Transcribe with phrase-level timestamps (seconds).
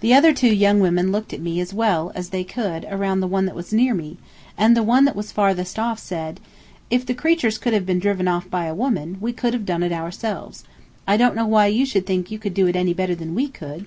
[0.00, 3.28] The other two young women looked at me as well as they could around the
[3.28, 4.16] one that was near me,
[4.58, 6.40] and the one that was farthest off said:
[6.90, 9.84] "If the creatures could have been driven off by a woman, we could have done
[9.84, 10.64] it ourselves.
[11.06, 13.46] I don't know why you should think you could do it any better than we
[13.46, 13.86] could."